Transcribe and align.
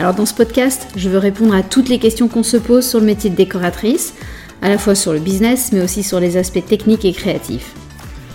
Alors 0.00 0.14
dans 0.14 0.24
ce 0.24 0.32
podcast, 0.32 0.88
je 0.96 1.10
veux 1.10 1.18
répondre 1.18 1.54
à 1.54 1.62
toutes 1.62 1.90
les 1.90 1.98
questions 1.98 2.26
qu'on 2.26 2.42
se 2.42 2.56
pose 2.56 2.88
sur 2.88 3.00
le 3.00 3.04
métier 3.04 3.28
de 3.28 3.36
décoratrice, 3.36 4.14
à 4.62 4.70
la 4.70 4.78
fois 4.78 4.94
sur 4.94 5.12
le 5.12 5.18
business 5.18 5.72
mais 5.74 5.82
aussi 5.82 6.02
sur 6.02 6.20
les 6.20 6.38
aspects 6.38 6.64
techniques 6.64 7.04
et 7.04 7.12
créatifs. 7.12 7.74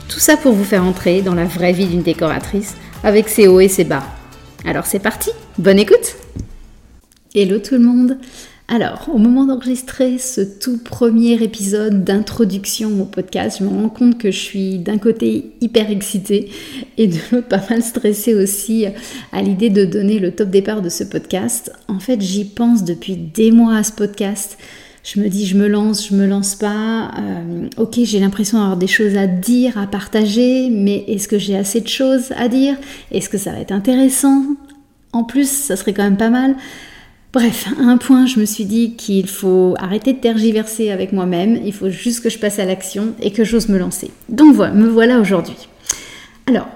Tout 0.07 0.19
ça 0.19 0.37
pour 0.37 0.53
vous 0.53 0.63
faire 0.63 0.83
entrer 0.83 1.23
dans 1.23 1.33
la 1.33 1.45
vraie 1.45 1.73
vie 1.73 1.87
d'une 1.87 2.03
décoratrice 2.03 2.75
avec 3.03 3.29
ses 3.29 3.47
hauts 3.47 3.61
et 3.61 3.67
ses 3.67 3.83
bas. 3.83 4.03
Alors 4.63 4.85
c'est 4.85 4.99
parti, 4.99 5.31
bonne 5.57 5.79
écoute 5.79 6.17
Hello 7.33 7.57
tout 7.57 7.73
le 7.73 7.81
monde 7.81 8.19
alors, 8.67 9.09
au 9.13 9.19
moment 9.19 9.45
d'enregistrer 9.45 10.17
ce 10.17 10.41
tout 10.41 10.79
premier 10.79 11.33
épisode 11.33 12.03
d'introduction 12.03 12.99
au 12.99 13.05
podcast, 13.05 13.57
je 13.59 13.63
me 13.63 13.69
rends 13.69 13.89
compte 13.89 14.17
que 14.17 14.31
je 14.31 14.39
suis 14.39 14.79
d'un 14.79 14.97
côté 14.97 15.51
hyper 15.61 15.91
excitée 15.91 16.49
et 16.97 17.07
de 17.07 17.15
l'autre 17.31 17.47
pas 17.47 17.61
mal 17.69 17.83
stressée 17.83 18.33
aussi 18.33 18.87
à 19.31 19.43
l'idée 19.43 19.69
de 19.69 19.85
donner 19.85 20.17
le 20.17 20.31
top 20.31 20.49
départ 20.49 20.81
de 20.81 20.89
ce 20.89 21.03
podcast. 21.03 21.71
En 21.87 21.99
fait, 21.99 22.19
j'y 22.21 22.43
pense 22.43 22.83
depuis 22.83 23.15
des 23.15 23.51
mois 23.51 23.75
à 23.75 23.83
ce 23.83 23.91
podcast. 23.91 24.57
Je 25.03 25.19
me 25.19 25.29
dis, 25.29 25.45
je 25.45 25.55
me 25.55 25.67
lance, 25.67 26.09
je 26.09 26.15
me 26.15 26.25
lance 26.25 26.55
pas. 26.55 27.11
Euh, 27.19 27.69
ok, 27.77 27.99
j'ai 28.01 28.19
l'impression 28.19 28.57
d'avoir 28.57 28.77
des 28.77 28.87
choses 28.87 29.15
à 29.15 29.27
dire, 29.27 29.77
à 29.77 29.85
partager, 29.85 30.71
mais 30.71 31.05
est-ce 31.07 31.27
que 31.27 31.37
j'ai 31.37 31.55
assez 31.55 31.81
de 31.81 31.87
choses 31.87 32.31
à 32.35 32.47
dire? 32.47 32.75
Est-ce 33.11 33.29
que 33.29 33.37
ça 33.37 33.51
va 33.51 33.59
être 33.59 33.71
intéressant? 33.71 34.43
En 35.13 35.23
plus, 35.23 35.47
ça 35.47 35.75
serait 35.75 35.93
quand 35.93 36.03
même 36.03 36.17
pas 36.17 36.31
mal. 36.31 36.55
Bref, 37.35 37.67
à 37.77 37.83
un 37.83 37.97
point, 37.97 38.25
je 38.27 38.39
me 38.39 38.45
suis 38.45 38.63
dit 38.63 38.95
qu'il 38.95 39.27
faut 39.27 39.75
arrêter 39.77 40.13
de 40.13 40.19
tergiverser 40.19 40.89
avec 40.89 41.11
moi-même, 41.11 41.59
il 41.65 41.73
faut 41.73 41.89
juste 41.89 42.23
que 42.23 42.29
je 42.29 42.39
passe 42.39 42.59
à 42.59 42.65
l'action 42.65 43.13
et 43.19 43.31
que 43.31 43.43
j'ose 43.43 43.67
me 43.67 43.77
lancer. 43.77 44.09
Donc 44.29 44.55
voilà, 44.55 44.73
me 44.73 44.87
voilà 44.87 45.19
aujourd'hui. 45.19 45.67
Alors, 46.47 46.69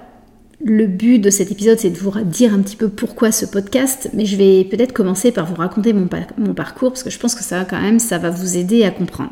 le 0.61 0.85
but 0.85 1.19
de 1.19 1.29
cet 1.29 1.49
épisode, 1.49 1.79
c'est 1.79 1.91
de 1.91 1.97
vous 1.97 2.11
dire 2.25 2.53
un 2.53 2.59
petit 2.59 2.75
peu 2.75 2.89
pourquoi 2.89 3.31
ce 3.31 3.45
podcast, 3.45 4.09
mais 4.13 4.25
je 4.25 4.35
vais 4.35 4.66
peut-être 4.66 4.91
commencer 4.91 5.31
par 5.31 5.45
vous 5.45 5.55
raconter 5.55 5.93
mon, 5.93 6.07
parcours, 6.53 6.89
parce 6.91 7.03
que 7.03 7.09
je 7.09 7.19
pense 7.19 7.35
que 7.35 7.44
ça 7.44 7.63
quand 7.63 7.79
même, 7.79 7.99
ça 7.99 8.17
va 8.17 8.29
vous 8.29 8.57
aider 8.57 8.83
à 8.83 8.91
comprendre. 8.91 9.31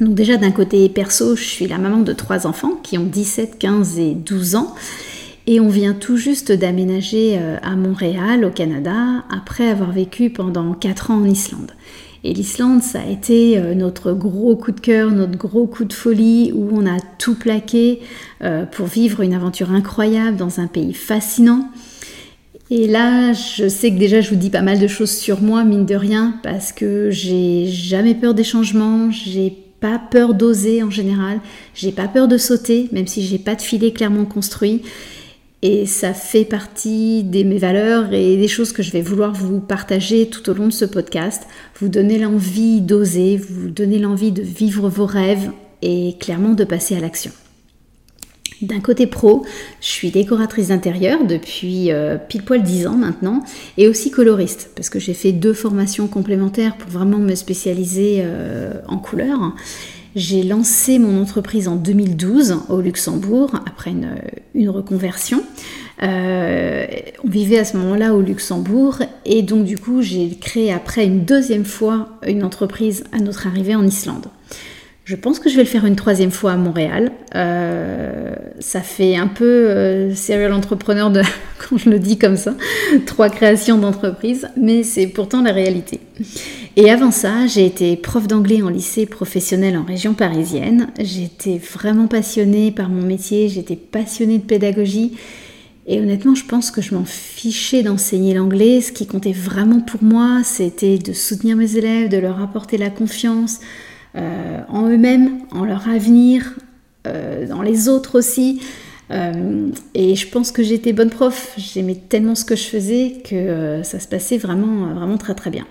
Donc 0.00 0.14
déjà, 0.14 0.36
d'un 0.36 0.50
côté 0.50 0.86
perso, 0.90 1.34
je 1.34 1.44
suis 1.44 1.66
la 1.66 1.78
maman 1.78 2.00
de 2.00 2.12
trois 2.12 2.46
enfants 2.46 2.78
qui 2.82 2.98
ont 2.98 3.04
17, 3.04 3.58
15 3.58 3.98
et 3.98 4.14
12 4.16 4.56
ans. 4.56 4.74
Et 5.52 5.58
on 5.58 5.68
vient 5.68 5.94
tout 5.94 6.16
juste 6.16 6.52
d'aménager 6.52 7.36
euh, 7.36 7.56
à 7.64 7.74
Montréal, 7.74 8.44
au 8.44 8.50
Canada, 8.50 9.24
après 9.28 9.68
avoir 9.68 9.90
vécu 9.90 10.30
pendant 10.30 10.74
4 10.74 11.10
ans 11.10 11.16
en 11.16 11.24
Islande. 11.24 11.72
Et 12.22 12.32
l'Islande, 12.32 12.84
ça 12.84 13.00
a 13.00 13.10
été 13.10 13.58
euh, 13.58 13.74
notre 13.74 14.12
gros 14.12 14.54
coup 14.54 14.70
de 14.70 14.78
cœur, 14.78 15.10
notre 15.10 15.36
gros 15.36 15.66
coup 15.66 15.84
de 15.84 15.92
folie, 15.92 16.52
où 16.54 16.68
on 16.72 16.86
a 16.86 17.00
tout 17.18 17.34
plaqué 17.34 17.98
euh, 18.44 18.64
pour 18.64 18.86
vivre 18.86 19.22
une 19.22 19.34
aventure 19.34 19.72
incroyable 19.72 20.36
dans 20.36 20.60
un 20.60 20.68
pays 20.68 20.94
fascinant. 20.94 21.68
Et 22.70 22.86
là, 22.86 23.32
je 23.32 23.68
sais 23.68 23.90
que 23.90 23.98
déjà, 23.98 24.20
je 24.20 24.30
vous 24.30 24.36
dis 24.36 24.50
pas 24.50 24.62
mal 24.62 24.78
de 24.78 24.86
choses 24.86 25.10
sur 25.10 25.42
moi, 25.42 25.64
mine 25.64 25.84
de 25.84 25.96
rien, 25.96 26.38
parce 26.44 26.70
que 26.70 27.10
j'ai 27.10 27.66
jamais 27.66 28.14
peur 28.14 28.34
des 28.34 28.44
changements, 28.44 29.10
j'ai 29.10 29.52
pas 29.80 30.00
peur 30.12 30.34
d'oser 30.34 30.84
en 30.84 30.90
général, 30.90 31.40
j'ai 31.74 31.90
pas 31.90 32.06
peur 32.06 32.28
de 32.28 32.38
sauter, 32.38 32.88
même 32.92 33.08
si 33.08 33.22
j'ai 33.22 33.38
pas 33.38 33.56
de 33.56 33.62
filet 33.62 33.90
clairement 33.90 34.26
construit. 34.26 34.82
Et 35.62 35.84
ça 35.84 36.14
fait 36.14 36.46
partie 36.46 37.22
de 37.22 37.42
mes 37.42 37.58
valeurs 37.58 38.14
et 38.14 38.36
des 38.38 38.48
choses 38.48 38.72
que 38.72 38.82
je 38.82 38.92
vais 38.92 39.02
vouloir 39.02 39.34
vous 39.34 39.60
partager 39.60 40.26
tout 40.28 40.48
au 40.48 40.54
long 40.54 40.66
de 40.66 40.72
ce 40.72 40.86
podcast. 40.86 41.46
Vous 41.80 41.88
donner 41.88 42.18
l'envie 42.18 42.80
d'oser, 42.80 43.36
vous 43.36 43.68
donner 43.68 43.98
l'envie 43.98 44.32
de 44.32 44.42
vivre 44.42 44.88
vos 44.88 45.04
rêves 45.04 45.50
et 45.82 46.16
clairement 46.18 46.54
de 46.54 46.64
passer 46.64 46.96
à 46.96 47.00
l'action. 47.00 47.30
D'un 48.62 48.80
côté 48.80 49.06
pro, 49.06 49.44
je 49.80 49.86
suis 49.86 50.10
décoratrice 50.10 50.68
d'intérieur 50.68 51.24
depuis 51.24 51.92
euh, 51.92 52.18
pile 52.18 52.42
poil 52.42 52.62
10 52.62 52.86
ans 52.88 52.96
maintenant 52.96 53.42
et 53.78 53.88
aussi 53.88 54.10
coloriste 54.10 54.70
parce 54.74 54.90
que 54.90 54.98
j'ai 54.98 55.14
fait 55.14 55.32
deux 55.32 55.54
formations 55.54 56.08
complémentaires 56.08 56.76
pour 56.76 56.90
vraiment 56.90 57.18
me 57.18 57.34
spécialiser 57.34 58.18
euh, 58.20 58.74
en 58.86 58.98
couleurs. 58.98 59.54
J'ai 60.16 60.42
lancé 60.42 60.98
mon 60.98 61.20
entreprise 61.20 61.68
en 61.68 61.76
2012 61.76 62.62
au 62.68 62.80
Luxembourg 62.80 63.52
après 63.66 63.92
une, 64.54 64.68
reconversion. 64.68 65.42
Euh, 66.02 66.86
on 67.24 67.28
vivait 67.28 67.58
à 67.58 67.64
ce 67.64 67.76
moment-là 67.76 68.14
au 68.14 68.20
Luxembourg 68.20 68.98
et 69.24 69.42
donc 69.42 69.64
du 69.64 69.76
coup 69.76 70.00
j'ai 70.02 70.30
créé 70.30 70.72
après 70.72 71.04
une 71.04 71.24
deuxième 71.24 71.66
fois 71.66 72.08
une 72.26 72.42
entreprise 72.42 73.04
à 73.12 73.18
notre 73.18 73.46
arrivée 73.46 73.74
en 73.74 73.86
Islande. 73.86 74.26
Je 75.04 75.16
pense 75.16 75.40
que 75.40 75.50
je 75.50 75.56
vais 75.56 75.64
le 75.64 75.68
faire 75.68 75.86
une 75.86 75.96
troisième 75.96 76.30
fois 76.30 76.52
à 76.52 76.56
Montréal. 76.56 77.10
Euh, 77.34 78.32
ça 78.60 78.80
fait 78.80 79.16
un 79.16 79.26
peu 79.26 79.44
euh, 79.44 80.14
serial 80.14 80.52
entrepreneur 80.52 81.10
de, 81.10 81.22
quand 81.68 81.78
je 81.78 81.90
le 81.90 81.98
dis 81.98 82.16
comme 82.16 82.36
ça, 82.36 82.54
trois 83.06 83.28
créations 83.28 83.76
d'entreprise, 83.76 84.48
mais 84.56 84.82
c'est 84.82 85.08
pourtant 85.08 85.42
la 85.42 85.52
réalité. 85.52 85.98
Et 86.76 86.88
avant 86.90 87.10
ça, 87.10 87.46
j'ai 87.48 87.66
été 87.66 87.96
prof 87.96 88.28
d'anglais 88.28 88.62
en 88.62 88.68
lycée 88.68 89.04
professionnel 89.04 89.76
en 89.76 89.82
région 89.82 90.14
parisienne. 90.14 90.88
J'étais 91.00 91.58
vraiment 91.58 92.06
passionnée 92.06 92.70
par 92.70 92.88
mon 92.88 93.02
métier, 93.02 93.48
j'étais 93.48 93.76
passionnée 93.76 94.38
de 94.38 94.44
pédagogie. 94.44 95.16
Et 95.88 95.98
honnêtement, 95.98 96.36
je 96.36 96.44
pense 96.44 96.70
que 96.70 96.80
je 96.80 96.94
m'en 96.94 97.04
fichais 97.04 97.82
d'enseigner 97.82 98.34
l'anglais. 98.34 98.80
Ce 98.80 98.92
qui 98.92 99.06
comptait 99.06 99.32
vraiment 99.32 99.80
pour 99.80 100.04
moi, 100.04 100.42
c'était 100.44 100.98
de 100.98 101.12
soutenir 101.12 101.56
mes 101.56 101.76
élèves, 101.76 102.08
de 102.08 102.18
leur 102.18 102.40
apporter 102.40 102.78
la 102.78 102.90
confiance, 102.90 103.58
euh, 104.14 104.60
en 104.68 104.88
eux-mêmes, 104.88 105.40
en 105.50 105.64
leur 105.64 105.88
avenir, 105.88 106.54
euh, 107.08 107.48
dans 107.48 107.62
les 107.62 107.88
autres 107.88 108.16
aussi. 108.16 108.60
Euh, 109.10 109.70
et 109.94 110.14
je 110.14 110.28
pense 110.28 110.52
que 110.52 110.62
j'étais 110.62 110.92
bonne 110.92 111.10
prof. 111.10 111.52
J'aimais 111.56 111.96
tellement 112.08 112.36
ce 112.36 112.44
que 112.44 112.54
je 112.54 112.64
faisais 112.64 113.16
que 113.28 113.80
ça 113.82 113.98
se 113.98 114.06
passait 114.06 114.38
vraiment, 114.38 114.94
vraiment 114.94 115.18
très 115.18 115.34
très 115.34 115.50
bien. 115.50 115.66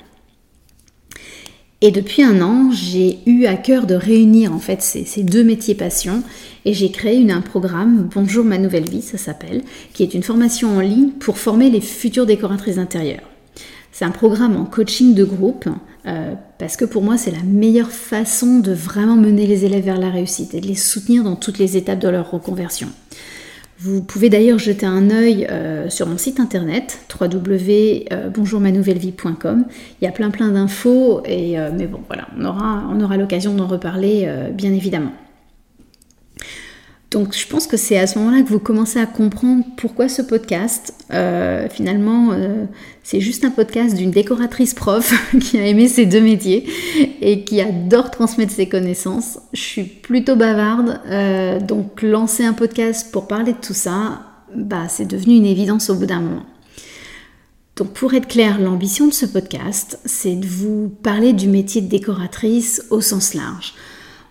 Et 1.82 1.92
depuis 1.92 2.24
un 2.24 2.42
an, 2.42 2.72
j'ai 2.74 3.20
eu 3.26 3.46
à 3.46 3.56
cœur 3.56 3.86
de 3.86 3.96
réunir 3.96 4.54
en 4.54 4.60
fait 4.60 4.82
ces, 4.82 5.06
ces 5.06 5.24
deux 5.24 5.46
métiers 5.46 5.76
passion 5.76 6.24
et 6.66 6.74
j'ai 6.74 6.92
créé 6.92 7.32
un 7.32 7.40
programme 7.40 8.10
Bonjour 8.14 8.44
ma 8.44 8.58
nouvelle 8.58 8.90
vie, 8.90 9.02
ça 9.02 9.18
s'appelle, 9.18 9.62
qui 9.94 10.04
est 10.04 10.14
une 10.14 10.24
formation 10.24 10.76
en 10.76 10.82
ligne 10.82 11.12
pour 11.12 11.38
former 11.38 11.70
les 11.70 11.80
futures 11.80 12.26
décoratrices 12.26 12.80
intérieures. 12.80 13.30
C'est 13.94 14.04
un 14.04 14.12
programme 14.12 14.58
en 14.58 14.66
coaching 14.66 15.16
de 15.16 15.24
groupe 15.24 15.70
euh, 16.06 16.34
parce 16.58 16.76
que 16.76 16.84
pour 16.84 17.02
moi 17.02 17.18
c'est 17.18 17.32
la 17.32 17.44
meilleure 17.44 17.92
façon 17.92 18.60
de 18.60 18.74
vraiment 18.74 19.16
mener 19.16 19.48
les 19.48 19.64
élèves 19.64 19.86
vers 19.86 20.00
la 20.00 20.10
réussite 20.10 20.54
et 20.56 20.60
de 20.60 20.68
les 20.68 20.76
soutenir 20.76 21.24
dans 21.24 21.38
toutes 21.38 21.60
les 21.60 21.78
étapes 21.78 22.00
de 22.00 22.10
leur 22.10 22.30
reconversion. 22.30 22.90
Vous 23.82 24.04
pouvez 24.04 24.30
d'ailleurs 24.30 24.60
jeter 24.60 24.86
un 24.86 25.10
œil 25.10 25.48
euh, 25.50 25.90
sur 25.90 26.06
mon 26.06 26.18
site 26.18 26.40
internet 26.40 27.00
www.bonjourmanouvellevie.com. 27.20 29.66
Il 30.02 30.06
y 30.06 30.08
a 30.08 30.12
plein 30.12 30.30
plein 30.32 30.50
d'infos 30.50 31.22
et 31.26 31.56
mais 31.78 31.88
bon 31.88 32.02
voilà, 32.08 32.28
on 32.38 32.46
aura, 32.46 32.84
on 32.92 33.02
aura 33.02 33.18
l'occasion 33.18 33.56
d'en 33.56 33.68
reparler 33.68 34.30
bien 34.54 34.74
évidemment. 34.74 35.14
Donc 37.20 37.36
je 37.36 37.46
pense 37.48 37.68
que 37.68 37.76
c'est 37.76 38.00
à 38.00 38.08
ce 38.08 38.18
moment-là 38.18 38.44
que 38.44 38.48
vous 38.48 38.60
commencez 38.60 38.98
à 38.98 39.06
comprendre 39.06 39.66
pourquoi 39.76 40.08
ce 40.08 40.22
podcast. 40.22 40.94
Euh, 41.12 41.68
finalement, 41.68 42.30
euh, 42.32 42.64
c'est 43.04 43.20
juste 43.20 43.44
un 43.44 43.50
podcast 43.50 43.94
d'une 43.94 44.10
décoratrice 44.10 44.74
prof 44.74 45.14
qui 45.42 45.60
a 45.60 45.66
aimé 45.66 45.90
ses 45.90 46.06
deux 46.06 46.22
métiers 46.22 46.66
et 47.20 47.44
qui 47.44 47.60
adore 47.60 48.10
transmettre 48.10 48.54
ses 48.54 48.70
connaissances. 48.70 49.38
Je 49.52 49.60
suis 49.60 49.84
plutôt 49.84 50.38
bavarde, 50.38 51.02
euh, 51.08 51.60
donc 51.60 52.02
lancer 52.04 52.46
un 52.46 52.54
podcast 52.54 53.12
pour 53.12 53.28
parler 53.28 53.52
de 53.52 53.60
tout 53.62 53.74
ça, 53.74 54.22
bah, 54.56 54.88
c'est 54.88 55.06
devenu 55.06 55.36
une 55.36 55.46
évidence 55.46 55.90
au 55.90 55.96
bout 55.96 56.06
d'un 56.06 56.22
moment. 56.22 56.46
Donc 57.76 57.92
pour 57.92 58.14
être 58.14 58.30
clair, 58.30 58.62
l'ambition 58.62 59.08
de 59.08 59.14
ce 59.14 59.26
podcast, 59.26 60.00
c'est 60.06 60.38
de 60.38 60.48
vous 60.48 60.88
parler 61.04 61.34
du 61.34 61.50
métier 61.50 61.82
de 61.82 61.90
décoratrice 61.90 62.82
au 62.92 63.02
sens 63.02 63.34
large. 63.34 63.74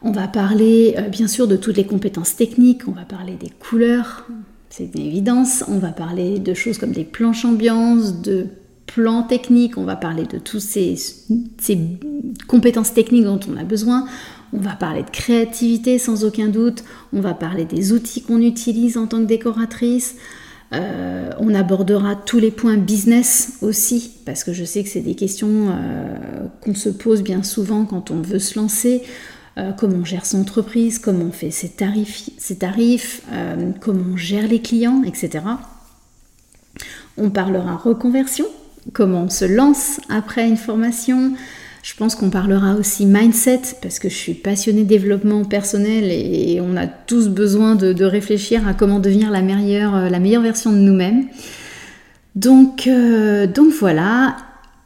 On 0.02 0.12
va 0.12 0.28
parler 0.28 0.94
euh, 0.96 1.08
bien 1.08 1.28
sûr 1.28 1.48
de 1.48 1.56
toutes 1.56 1.76
les 1.76 1.86
compétences 1.86 2.36
techniques, 2.36 2.86
on 2.86 2.92
va 2.92 3.04
parler 3.04 3.34
des 3.34 3.50
couleurs, 3.50 4.26
c'est 4.70 4.90
une 4.94 5.00
évidence, 5.00 5.64
on 5.68 5.78
va 5.78 5.88
parler 5.88 6.38
de 6.38 6.54
choses 6.54 6.78
comme 6.78 6.92
des 6.92 7.04
planches 7.04 7.44
ambiance, 7.44 8.20
de 8.20 8.46
plans 8.86 9.22
techniques, 9.22 9.76
on 9.76 9.84
va 9.84 9.96
parler 9.96 10.24
de 10.24 10.38
toutes 10.38 10.60
ces, 10.60 10.96
compétences 12.46 12.94
techniques 12.94 13.24
dont 13.24 13.40
on 13.52 13.56
a 13.56 13.64
besoin, 13.64 14.06
on 14.52 14.58
va 14.58 14.76
parler 14.76 15.02
de 15.02 15.10
créativité 15.10 15.98
sans 15.98 16.24
aucun 16.24 16.48
doute, 16.48 16.84
on 17.12 17.20
va 17.20 17.34
parler 17.34 17.64
des 17.64 17.92
outils 17.92 18.22
qu'on 18.22 18.40
utilise 18.40 18.96
en 18.96 19.06
tant 19.06 19.18
que 19.18 19.26
décoratrice, 19.26 20.16
Euh, 20.74 21.30
on 21.38 21.54
abordera 21.54 22.14
tous 22.14 22.38
les 22.38 22.50
points 22.50 22.76
business 22.76 23.58
aussi, 23.62 24.12
parce 24.26 24.44
que 24.44 24.52
je 24.52 24.64
sais 24.64 24.82
que 24.82 24.90
c'est 24.90 25.00
des 25.00 25.14
questions 25.14 25.70
euh, 25.70 26.16
qu'on 26.60 26.74
se 26.74 26.90
pose 26.90 27.22
bien 27.22 27.42
souvent 27.42 27.86
quand 27.86 28.10
on 28.10 28.20
veut 28.20 28.38
se 28.38 28.58
lancer. 28.58 29.02
Euh, 29.58 29.72
comment 29.72 29.98
on 30.02 30.04
gère 30.04 30.24
son 30.24 30.40
entreprise, 30.40 30.98
comment 30.98 31.26
on 31.26 31.32
fait 31.32 31.50
ses 31.50 31.68
tarifs, 31.70 32.30
tarifs 32.58 33.22
comment 33.80 34.04
on 34.14 34.16
gère 34.16 34.46
les 34.46 34.60
clients, 34.60 35.02
etc. 35.04 35.44
On 37.16 37.30
parlera 37.30 37.76
reconversion, 37.76 38.46
comment 38.92 39.22
on 39.22 39.30
se 39.30 39.44
lance 39.44 40.00
après 40.08 40.48
une 40.48 40.56
formation, 40.56 41.34
je 41.82 41.94
pense 41.94 42.14
qu'on 42.14 42.30
parlera 42.30 42.74
aussi 42.74 43.06
mindset 43.06 43.62
parce 43.80 43.98
que 43.98 44.08
je 44.08 44.14
suis 44.14 44.34
passionnée 44.34 44.82
de 44.82 44.88
développement 44.88 45.44
personnel 45.44 46.04
et 46.10 46.60
on 46.60 46.76
a 46.76 46.86
tous 46.86 47.28
besoin 47.28 47.76
de, 47.76 48.04
réfléchir 48.04 48.66
à 48.68 48.74
comment 48.74 48.98
devenir 48.98 49.30
la 49.30 49.42
meilleure, 49.42 49.94
euh, 49.94 50.08
la 50.08 50.18
meilleure 50.18 50.42
version 50.42 50.72
de 50.72 50.78
nous-mêmes. 50.78 51.28
Donc, 52.34 52.86
euh, 52.86 53.46
donc 53.46 53.72
voilà, 53.72 54.36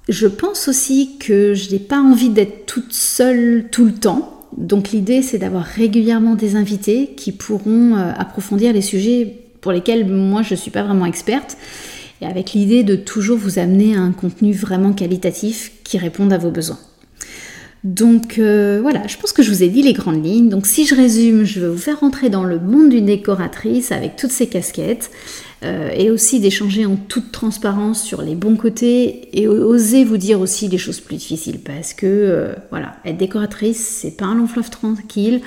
je 0.08 0.26
pense 0.26 0.68
aussi 0.68 1.18
que 1.18 1.54
je 1.54 1.72
n'ai 1.72 1.78
pas 1.78 2.00
envie 2.00 2.30
d'être 2.30 2.66
toute 2.66 2.92
seule 2.92 3.66
tout 3.70 3.84
le 3.84 3.94
temps. 3.94 4.41
Donc 4.56 4.90
l'idée 4.90 5.22
c'est 5.22 5.38
d'avoir 5.38 5.64
régulièrement 5.64 6.34
des 6.34 6.56
invités 6.56 7.14
qui 7.16 7.32
pourront 7.32 7.96
euh, 7.96 8.12
approfondir 8.16 8.72
les 8.72 8.82
sujets 8.82 9.36
pour 9.60 9.72
lesquels 9.72 10.06
moi 10.06 10.42
je 10.42 10.54
ne 10.54 10.58
suis 10.58 10.70
pas 10.70 10.82
vraiment 10.82 11.06
experte 11.06 11.56
et 12.20 12.26
avec 12.26 12.52
l'idée 12.52 12.84
de 12.84 12.96
toujours 12.96 13.38
vous 13.38 13.58
amener 13.58 13.96
à 13.96 14.00
un 14.00 14.12
contenu 14.12 14.52
vraiment 14.52 14.92
qualitatif 14.92 15.72
qui 15.84 15.98
réponde 15.98 16.32
à 16.32 16.38
vos 16.38 16.50
besoins. 16.50 16.78
Donc 17.84 18.38
euh, 18.38 18.78
voilà, 18.80 19.08
je 19.08 19.16
pense 19.16 19.32
que 19.32 19.42
je 19.42 19.50
vous 19.50 19.64
ai 19.64 19.68
dit 19.68 19.82
les 19.82 19.92
grandes 19.92 20.24
lignes. 20.24 20.48
Donc 20.48 20.66
si 20.66 20.86
je 20.86 20.94
résume, 20.94 21.44
je 21.44 21.60
vais 21.60 21.68
vous 21.68 21.78
faire 21.78 21.98
rentrer 22.00 22.30
dans 22.30 22.44
le 22.44 22.60
monde 22.60 22.90
d'une 22.90 23.06
décoratrice 23.06 23.90
avec 23.90 24.14
toutes 24.14 24.30
ces 24.30 24.46
casquettes 24.46 25.10
euh, 25.64 25.90
et 25.92 26.10
aussi 26.10 26.38
d'échanger 26.38 26.86
en 26.86 26.94
toute 26.94 27.32
transparence 27.32 28.02
sur 28.04 28.22
les 28.22 28.36
bons 28.36 28.56
côtés 28.56 29.28
et 29.32 29.48
oser 29.48 30.04
vous 30.04 30.16
dire 30.16 30.40
aussi 30.40 30.68
les 30.68 30.78
choses 30.78 31.00
plus 31.00 31.16
difficiles 31.16 31.58
parce 31.58 31.92
que 31.92 32.06
euh, 32.06 32.54
voilà, 32.70 32.94
être 33.04 33.16
décoratrice, 33.16 33.84
c'est 33.84 34.16
pas 34.16 34.26
un 34.26 34.36
long 34.36 34.46
fleuve 34.46 34.70
tranquille. 34.70 35.40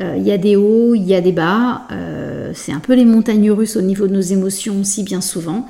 Il 0.00 0.22
y 0.22 0.30
a 0.30 0.38
des 0.38 0.54
hauts, 0.54 0.94
il 0.94 1.02
y 1.02 1.16
a 1.16 1.20
des 1.20 1.32
bas. 1.32 1.88
c'est 2.54 2.70
un 2.70 2.78
peu 2.78 2.94
les 2.94 3.04
montagnes 3.04 3.50
russes 3.50 3.74
au 3.74 3.80
niveau 3.80 4.06
de 4.06 4.12
nos 4.12 4.20
émotions 4.20 4.80
aussi 4.80 5.02
bien 5.02 5.20
souvent. 5.20 5.66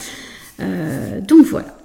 donc 0.59 1.47
voilà. 1.47 1.79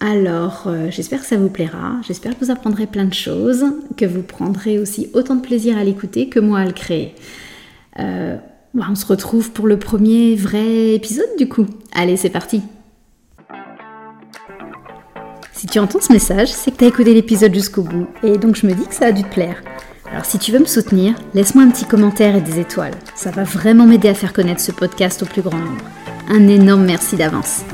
Alors, 0.00 0.64
euh, 0.66 0.90
j'espère 0.90 1.20
que 1.20 1.26
ça 1.26 1.36
vous 1.36 1.50
plaira, 1.50 1.96
j'espère 2.06 2.38
que 2.38 2.42
vous 2.42 2.50
apprendrez 2.50 2.86
plein 2.86 3.04
de 3.04 3.12
choses, 3.12 3.66
que 3.98 4.06
vous 4.06 4.22
prendrez 4.22 4.78
aussi 4.78 5.10
autant 5.12 5.34
de 5.34 5.42
plaisir 5.42 5.76
à 5.76 5.84
l'écouter 5.84 6.30
que 6.30 6.40
moi 6.40 6.60
à 6.60 6.64
le 6.64 6.72
créer. 6.72 7.14
Euh, 7.98 8.36
bah, 8.72 8.86
on 8.90 8.94
se 8.94 9.04
retrouve 9.04 9.50
pour 9.52 9.66
le 9.66 9.78
premier 9.78 10.36
vrai 10.36 10.94
épisode 10.94 11.28
du 11.36 11.48
coup. 11.48 11.66
Allez, 11.92 12.16
c'est 12.16 12.30
parti 12.30 12.62
Si 15.52 15.66
tu 15.66 15.78
entends 15.78 16.00
ce 16.00 16.14
message, 16.14 16.48
c'est 16.48 16.70
que 16.70 16.78
tu 16.78 16.86
écouté 16.86 17.12
l'épisode 17.12 17.52
jusqu'au 17.52 17.82
bout, 17.82 18.06
et 18.22 18.38
donc 18.38 18.56
je 18.56 18.66
me 18.66 18.72
dis 18.72 18.86
que 18.86 18.94
ça 18.94 19.06
a 19.06 19.12
dû 19.12 19.22
te 19.22 19.34
plaire. 19.34 19.62
Alors 20.10 20.24
si 20.24 20.38
tu 20.38 20.50
veux 20.50 20.60
me 20.60 20.64
soutenir, 20.64 21.14
laisse-moi 21.34 21.62
un 21.62 21.70
petit 21.70 21.84
commentaire 21.84 22.36
et 22.36 22.40
des 22.40 22.58
étoiles. 22.58 22.94
Ça 23.14 23.30
va 23.30 23.44
vraiment 23.44 23.84
m'aider 23.84 24.08
à 24.08 24.14
faire 24.14 24.32
connaître 24.32 24.62
ce 24.62 24.72
podcast 24.72 25.22
au 25.22 25.26
plus 25.26 25.42
grand 25.42 25.58
nombre. 25.58 25.84
Un 26.30 26.48
énorme 26.48 26.86
merci 26.86 27.16
d'avance. 27.16 27.64